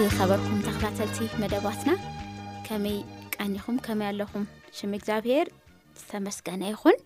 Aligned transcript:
ዝከበርኩም 0.00 0.58
ተኸታተልቲ 0.66 1.16
መደባትና 1.40 1.90
ከመይ 2.66 2.94
ቃኒኹም 3.34 3.76
ከመይ 3.86 4.08
ኣለኹም 4.10 4.44
ሽም 4.76 4.92
እግዚኣብሄር 4.98 5.46
ዝተመስገነ 6.00 6.62
ይኹን 6.70 6.96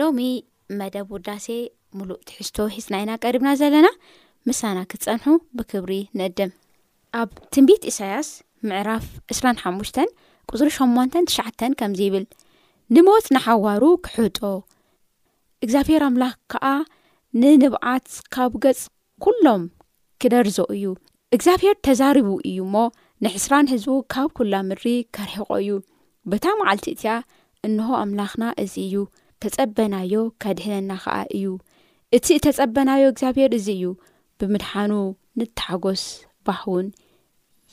ሎሚ 0.00 0.20
መደብ 0.78 1.08
ውዳሴ 1.16 1.46
ሙሉእ 1.98 2.20
ትሕዝቶ 2.30 2.58
ሒትና 2.74 2.94
ኢና 3.02 3.12
ቀሪብና 3.24 3.50
ዘለና 3.62 3.88
ምሳና 4.50 4.78
ክትፀንሑ 4.90 5.26
ብክብሪ 5.58 5.92
ንእድም 6.20 6.52
ኣብ 7.20 7.32
ትንቢት 7.58 7.84
እሳያስ 7.92 8.30
ምዕራፍ 8.70 9.06
25 9.34 10.02
ቁፅሪ 10.52 10.70
8 10.80 11.18
9ሽ 11.36 11.70
ከምዚ 11.82 12.02
ይብል 12.08 12.26
ንሞት 12.96 13.28
ንሓዋሩ 13.36 13.82
ክሕጦ 14.08 14.40
እግዚኣብሔር 15.66 16.04
ኣምላኽ 16.10 16.36
ከዓ 16.54 16.64
ንንብዓት 17.42 18.08
ካብ 18.36 18.54
ገፅ 18.64 18.82
ኩሎም 19.24 19.64
ክደርዞ 20.22 20.58
እዩ 20.76 20.84
እግዚኣብሄር 21.34 21.74
ተዛሪቡ 21.86 22.26
እዩ 22.48 22.58
ሞ 22.72 22.78
ንሕስራን 23.24 23.66
ህዝቡ 23.72 23.92
ካብ 24.12 24.30
ኩላ 24.38 24.54
ምድሪ 24.68 24.86
ከሪሕቆ 25.16 25.48
እዩ 25.62 25.70
በታ 26.30 26.44
መዓልቲ 26.58 26.86
እቲኣ 26.94 27.12
እንሆ 27.66 27.88
ኣምላኽና 28.02 28.44
እዚ 28.64 28.74
እዩ 28.88 28.94
ተፀበናዮ 29.42 30.14
ከድሕነና 30.44 30.92
ከዓ 31.04 31.14
እዩ 31.36 31.46
እቲ 32.16 32.26
ተፀበናዮ 32.46 33.04
እግዚኣብሄር 33.10 33.52
እዚ 33.58 33.66
እዩ 33.76 33.84
ብምድሓኑ 34.40 34.92
ንተሓጎስ 35.40 36.04
ባህውን 36.48 36.88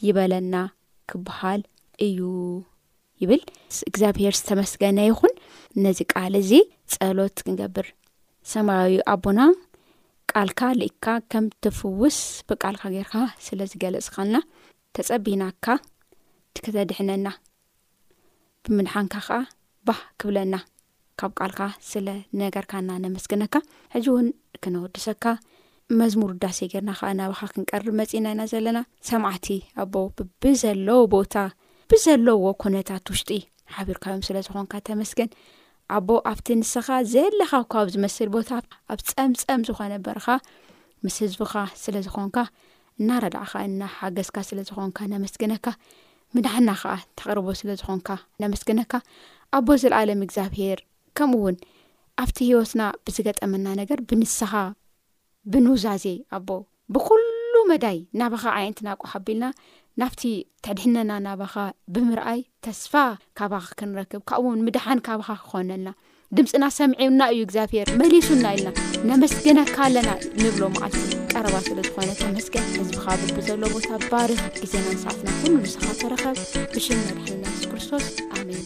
ይበለና 0.08 0.56
ክበሃል 1.12 1.62
እዩ 2.08 2.20
ይብል 3.24 3.42
እግዚኣብሄር 3.92 4.34
ዝተመስገነ 4.42 5.00
ይኹን 5.10 5.34
ነዚ 5.86 6.00
ቃል 6.14 6.34
እዚ 6.44 6.52
ፀሎት 6.94 7.38
ክንገብር 7.46 7.90
ሰማዩ 8.54 8.96
ኣቦና 9.14 9.40
ቃልካ 10.32 10.62
ልእካ 10.80 11.06
ከም 11.32 11.46
ትፍውስ 11.64 12.18
ብቃልካ 12.50 12.82
ጌርካ 12.96 13.14
ስለ 13.46 13.60
ዝገለፅካልና 13.72 14.38
ተፀቢናካ 14.96 15.66
ትክተድሕነና 16.56 17.28
ብምድሓንካ 18.68 19.16
ከዓ 19.28 19.38
ባ 19.88 19.96
ክብለና 20.22 20.56
ካብ 21.20 21.32
ቃልካ 21.40 21.62
ስለ 21.92 22.08
ነገርካና 22.42 22.90
ነመስግነካ 23.06 23.56
ሕዚ 23.96 24.06
እውን 24.14 24.28
ክነወድሰካ 24.66 25.26
መዝሙር 26.02 26.34
ዳሴ 26.44 26.58
ገይርና 26.74 26.92
ከዓ 27.00 27.10
ናብኻ 27.22 27.42
ክንቀርብ 27.54 27.94
መፂእና 28.02 28.28
ኢና 28.36 28.42
ዘለና 28.54 28.80
ሰማዕቲ 29.10 29.48
ኣቦ 29.84 29.96
ብዘለዉ 30.46 31.00
ቦታ 31.16 31.36
ብዘለዎ 31.94 32.44
ኩነታት 32.66 33.06
ውሽጢ 33.14 33.32
ሓቢርካዮም 33.78 34.26
ስለዝኾንካ 34.30 34.74
ተመስገን 34.90 35.30
ኣቦ 35.96 36.10
ኣብቲ 36.30 36.48
ንስኻ 36.60 36.88
ዘለኻ 37.12 37.52
ካብ 37.72 37.88
ዝመስል 37.94 38.30
ቦታ 38.34 38.50
ኣብ 38.94 39.00
ፀምፀም 39.10 39.62
ዝኾነ 39.68 39.94
በረኻ 40.06 40.28
ምስ 41.04 41.16
ህዝብኻ 41.26 41.54
ስለዝኾንካ 41.84 42.38
እናረዳዕኻ 43.02 43.52
እናሓገዝካ 43.72 44.38
ስለዝኾንካ 44.50 44.98
ነመስግነካ 45.14 45.68
ምድሕና 46.36 46.70
ከዓ 46.82 46.94
ተቕርቦ 47.18 47.48
ስለዝኾንካ 47.62 48.10
ነመስግነካ 48.44 48.94
ኣቦ 49.60 49.68
ዝለዓለም 49.84 50.22
እግዚኣብሄር 50.26 50.80
ከምኡ 51.20 51.40
እውን 51.40 51.56
ኣብቲ 52.24 52.38
ሂይወትና 52.48 52.82
ብዝገጠመና 53.06 53.66
ነገር 53.82 54.00
ብንስኻ 54.10 54.54
ብንውዛዜ 55.52 56.06
ኣቦ 56.38 56.50
ብኩሉ 56.96 57.54
መዳይ 57.72 57.98
ናባኻ 58.20 58.44
ዓይነትናቆ 58.60 59.02
ሓቢልና 59.14 59.46
ናብቲ 60.02 60.22
ተሕድሕነና 60.66 61.12
ናባኻ 61.26 61.56
ብምርኣይ 61.94 62.40
ተስፋ 62.66 62.94
ካባካ 63.38 63.70
ክንረክብ 63.80 64.22
ካብ 64.30 64.44
ውን 64.48 64.62
ምድሓን 64.66 65.00
ካብካ 65.08 65.30
ክኾነልና 65.46 65.90
ድምፅና 66.38 66.64
ሰምዒና 66.78 67.22
እዩ 67.34 67.40
እግዚኣብሔር 67.46 67.88
መሊሱና 68.02 68.46
ኢልና 68.58 68.74
ነመስገነካ 69.10 69.78
ኣለና 69.88 70.10
ንብሎ 70.44 70.62
መዓልት 70.76 71.02
ቀረባ 71.34 71.56
ስለ 71.68 71.78
ዝኾነ 71.88 72.10
ተመስገን 72.22 72.68
ሕዝቢካ 72.76 73.06
ብቢዘሎ 73.24 73.62
ቦታ 73.76 73.90
ባርህ 74.12 74.44
ግዜና 74.62 74.86
ንስዓትና 74.96 75.28
ኩሉ 75.42 75.56
ንስኻ 75.66 75.84
ተረኸብ 76.04 76.38
ምሽ 76.78 76.88
ንርሕና 77.06 77.44
ሱስ 77.58 77.66
ክርስቶስ 77.74 78.08
ኣሚን 78.36 78.66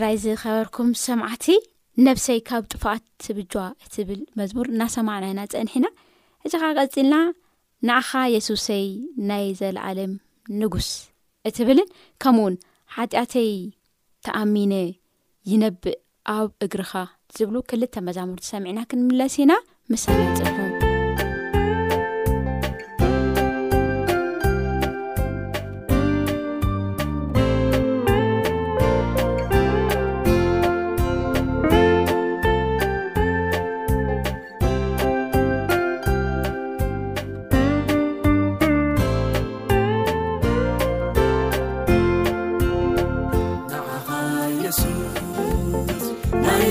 ራይ 0.00 0.16
ዝኸበርኩም 0.22 0.88
ሰምዓቲ 1.04 1.46
ነብሰይ 2.06 2.40
ካብ 2.48 2.64
ጥፋኣት 2.72 3.02
ትብጇዋ 3.24 3.62
እትብል 3.84 4.20
መዝሙር 4.38 4.66
እናሰማዕናኢና 4.72 5.40
ፀኒሒና 5.52 5.86
እዚኻ 6.46 6.62
ቀፂልና 6.80 7.14
ንኣኻ 7.88 8.10
የሱሰይ 8.34 8.84
ናይ 9.30 9.44
ዘለዓለ 9.60 9.98
ንጉስ 10.62 10.88
እትብልን 11.50 11.90
ከምኡ 12.24 12.42
ውን 12.48 12.56
ሓጢኣተይ 12.96 13.50
ተኣሚነ 14.26 14.72
ይነብእ 15.52 16.00
ኣብ 16.38 16.50
እግርኻ 16.66 16.92
ዝብሉ 17.38 17.56
ክልተ 17.72 17.94
መዛሙርቲ 18.08 18.46
ሰሚዕና 18.54 18.78
ክንምለስ 18.90 19.36
ኢና 19.44 19.52
ምስኣበፅኩ 19.92 20.56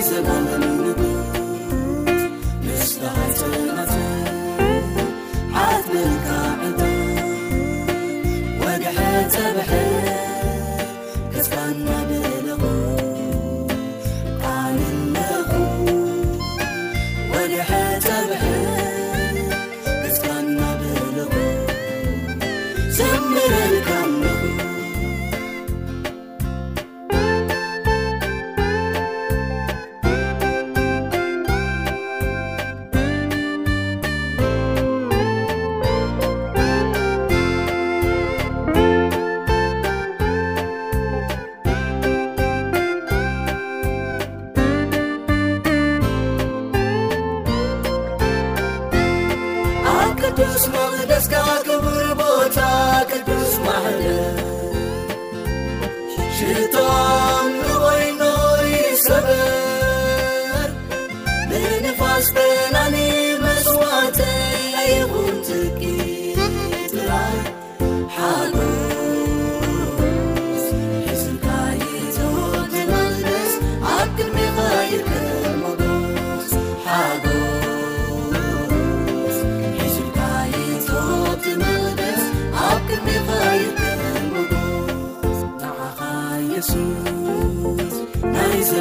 سل 0.10 0.79
تسمن 50.38 51.08
دسكعت 51.10 51.69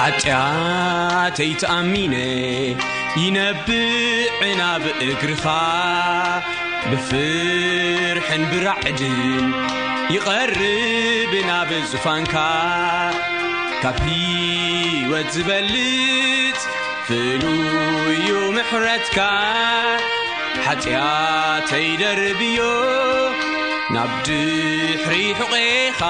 ኃጢኣተይትኣሚነ 0.00 2.14
ይነብዕ 3.22 4.40
ናብ 4.60 4.84
እግርኻ 5.08 5.44
ብፍርሕን 6.90 8.42
ብራዕድን 8.52 9.46
ይቐርብናብ 10.14 11.70
ጽፋንካ 11.90 12.34
ካብሂወት 13.82 15.28
ዝበልጽ 15.36 16.60
ፍሉዩ 17.08 18.28
ምሕረትካ 18.56 19.18
ሓጢኣተይደርብዮ 20.64 22.60
ናብ 23.96 24.10
ድኅሪሑቐኻ 24.28 26.00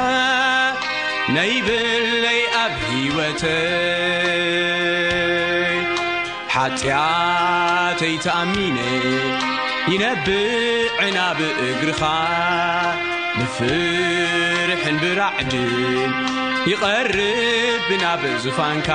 ናይብለይ 1.36 2.41
ኣብ 2.63 2.75
ህወተ 2.94 3.44
ኃጢኣተይተኣሚነ 6.56 8.78
ይነብዕናብ 9.92 11.40
እግርኻ 11.70 12.02
ንፍርሕንብራዕድ 13.40 15.54
ይቐር 16.72 17.12
ብናብ 17.88 18.22
ዙፋንካ 18.44 18.90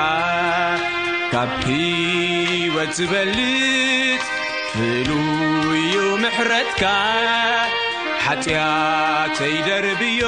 ካብ 1.33 1.51
ሕወት 1.67 2.91
ዝበልጽ 2.97 4.25
ፍሉይይዩ 4.73 5.95
ምሕረትካ 6.23 6.83
ኃጢኣተይደርብዮ 8.25 10.23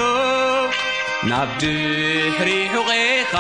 ናብ 1.32 1.50
ድኅሪ 1.62 2.50
ሑቐኻ 2.76 3.34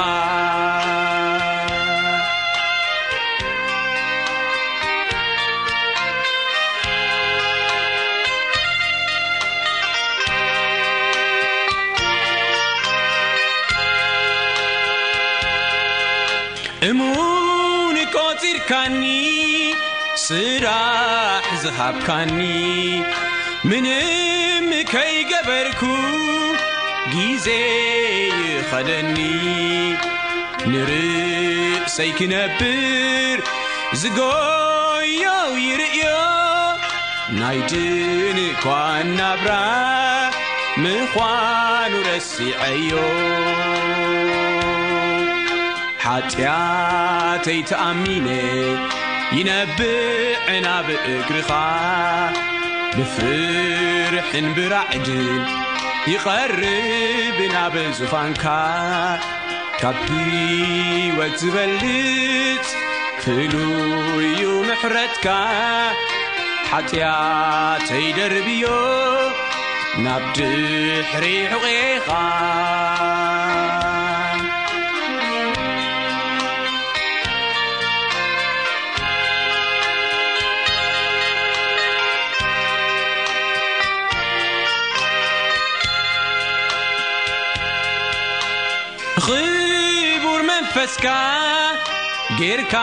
ካኒ 18.69 19.01
ስራዕ 20.25 21.47
ዝሃብካኒ 21.63 22.37
ምንም 23.69 24.69
ከይገበርኩ 24.91 25.81
ጊዜ 27.13 27.47
ይኸደኒ 28.55 29.17
ንርዕሰይክነብር 30.71 33.37
ዝጎዮ 34.03 35.25
ይርእዮ 35.65 36.05
ናይድንእኳን 37.41 39.09
ናብራ 39.19 39.51
ምዃኑ 40.83 41.93
ረሲዐዮ 42.09 42.91
ኃጢኣተይተኣሚነ 46.03 48.27
ይነብዕ 49.35 50.47
ናብ 50.63 50.87
እግርኻ 51.15 51.49
ብፍርሕንብራዕድን 52.97 55.43
ይቐርብ 56.11 57.37
ናብዙፋንካ 57.53 58.43
ካብቲወት 59.81 61.33
ዝበልጽ 61.43 62.67
ፍሉዩ 63.21 64.41
ምሕረትካ 64.67 65.27
ሓጢኣተይደርብዮ 66.71 68.65
ናብ 70.05 70.23
ድኅሪ 70.35 71.25
ሕቖኻ 71.65 72.09
ኣስካ 90.83 91.07
ጌርካ 92.39 92.75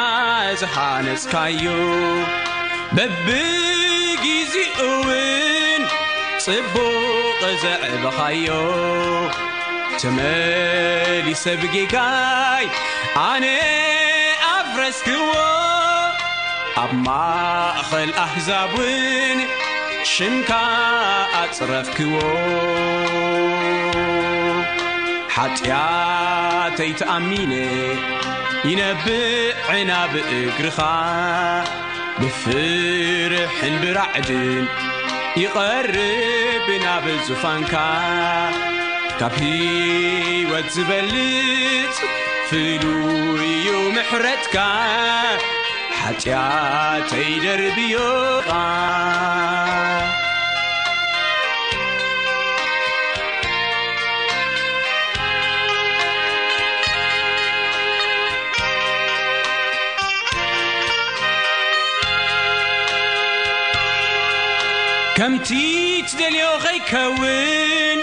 ዝሓነጽካዩ 0.60 1.62
በብ 2.96 3.26
ጊዜኡውን 4.24 5.82
ጽቡቕ 6.44 7.38
ዘዕብኻዮ 7.64 8.46
ተመሊሰብጊካይ 10.02 12.66
ኣነ 13.28 13.44
ኣፍ 14.56 14.70
ረስኪዎ 14.82 15.24
ኣብ 16.84 16.92
ማእኸል 17.06 18.10
ኣሕዛብውን 18.26 19.38
ሽንካ 20.12 20.50
ኣጽረፍኪዎ 21.42 22.14
ኃጢኣተይትኣሚነ 25.40 27.52
ይነብዕናብ 28.68 30.12
እግርኻ 30.38 30.78
ብፍርሕንብራዕድን 32.20 34.64
ይቐርብ 35.42 36.66
ናብዙፋንካ 36.84 37.72
ካብሂ 39.20 39.40
ወት 40.52 40.68
ዝበልጽ 40.76 41.96
ፍሉይዩ 42.48 43.68
ምሕረትካ 43.96 44.56
ሓጢኣተይደርብዮኻ 46.00 48.50
ከምቲ 65.20 65.48
ትደልዮ 66.10 66.44
ኸይከውን 66.62 67.98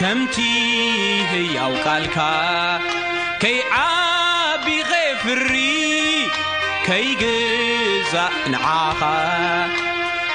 ከምቲ 0.00 0.36
ህያውቃልካ 1.30 2.16
ከይዓቢኸ 3.42 4.90
ፍሪ 5.22 5.50
ከይግዛእ 6.86 8.32
ንዓኻ 8.52 9.00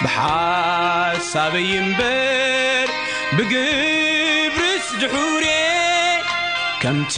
ብሓሳበይ 0.04 1.68
እምበር 1.82 2.90
ብግብርስ 3.38 4.88
ድኅር 5.04 5.46
ከምቲ 6.84 7.16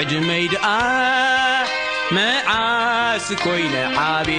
ዕድመይ 0.00 0.44
ደኣ 0.54 0.66
መዓስ 2.18 3.26
ኮይነ 3.44 3.74
ዓብ 4.12 4.30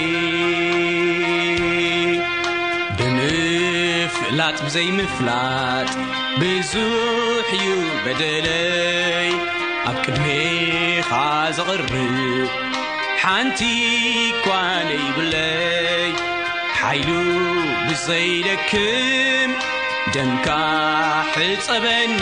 ላጥ 4.38 4.56
ብዘይምፍላጥ 4.64 5.90
ብዙኅ 6.40 7.50
እዩ 7.56 7.66
በደለይ 8.04 9.28
ኣብ 9.90 9.96
ቅብኻ 10.04 11.10
ዘቕርብ 11.56 11.92
ሓንቲ 13.22 13.60
ኳነይብለይ 14.46 16.08
ሓይሉ 16.78 17.10
ብዘይደክም 17.88 19.52
ደንካ 20.16 20.48
ኽጸበኒ 21.36 22.20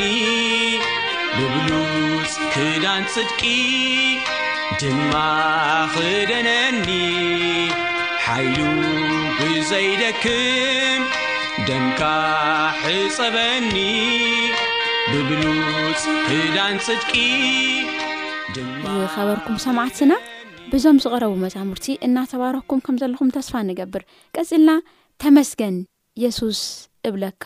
ብብሉፅ 1.38 2.35
ክዳን 2.55 3.03
ጽድቂ 3.14 3.42
ድማ 4.81 5.12
ኽደነኒ 5.96 6.87
ሓይሉ 8.27 8.59
ብዘይደክም 9.40 11.03
ደንካ 11.69 12.03
ሕፀበኒ 12.83 13.75
ብብሉፅ 15.12 16.03
ህዳን 16.31 16.77
ጽድቂ 16.87 17.12
ብኸበርኩም 18.85 19.57
ሰምዓትና 19.65 20.12
ብዞም 20.73 20.97
ዝቐረቡ 21.05 21.33
መዛሙርቲ 21.45 21.87
እናተባረኩም 22.07 22.81
ከም 22.87 22.97
ዘለኹም 23.03 23.33
ተስፋ 23.37 23.55
ንገብር 23.69 24.05
ቀፂልና 24.37 24.71
ተመስገን 25.25 25.77
የሱስ 26.25 26.62
እብለካ 27.11 27.45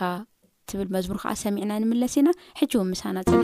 ትብል 0.69 0.89
መዝሙር 0.95 1.19
ከዓ 1.23 1.33
ሰሚዕና 1.43 1.73
ንምለስ 1.83 2.15
ኢና 2.21 2.29
ሕጂው 2.61 2.83
ምሳና 2.93 3.17
ፅብ 3.31 3.43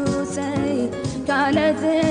لد 1.53 2.10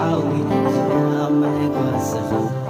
عونملدوس 0.00 2.69